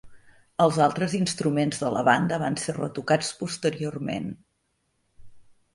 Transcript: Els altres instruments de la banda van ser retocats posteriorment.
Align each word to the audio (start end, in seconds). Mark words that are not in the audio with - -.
Els 0.63 0.77
altres 0.85 1.13
instruments 1.17 1.81
de 1.83 1.91
la 1.97 2.03
banda 2.09 2.41
van 2.45 2.59
ser 2.63 2.75
retocats 2.79 3.31
posteriorment. 3.45 4.31